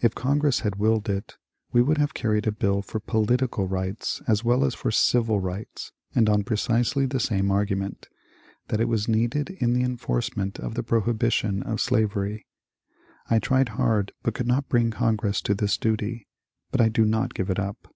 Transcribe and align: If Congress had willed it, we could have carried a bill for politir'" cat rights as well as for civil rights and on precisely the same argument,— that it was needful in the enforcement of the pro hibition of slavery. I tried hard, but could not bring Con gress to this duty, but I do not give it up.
If 0.00 0.14
Congress 0.14 0.60
had 0.60 0.76
willed 0.76 1.08
it, 1.08 1.36
we 1.72 1.82
could 1.84 1.98
have 1.98 2.14
carried 2.14 2.46
a 2.46 2.52
bill 2.52 2.80
for 2.80 3.00
politir'" 3.00 3.50
cat 3.50 3.68
rights 3.68 4.22
as 4.28 4.44
well 4.44 4.64
as 4.64 4.72
for 4.72 4.92
civil 4.92 5.40
rights 5.40 5.90
and 6.14 6.30
on 6.30 6.44
precisely 6.44 7.06
the 7.06 7.18
same 7.18 7.50
argument,— 7.50 8.08
that 8.68 8.78
it 8.80 8.84
was 8.84 9.08
needful 9.08 9.56
in 9.58 9.72
the 9.72 9.82
enforcement 9.82 10.60
of 10.60 10.74
the 10.76 10.84
pro 10.84 11.00
hibition 11.00 11.64
of 11.66 11.80
slavery. 11.80 12.46
I 13.28 13.40
tried 13.40 13.70
hard, 13.70 14.12
but 14.22 14.34
could 14.34 14.46
not 14.46 14.68
bring 14.68 14.92
Con 14.92 15.16
gress 15.16 15.40
to 15.40 15.56
this 15.56 15.76
duty, 15.76 16.28
but 16.70 16.80
I 16.80 16.88
do 16.88 17.04
not 17.04 17.34
give 17.34 17.50
it 17.50 17.58
up. 17.58 17.92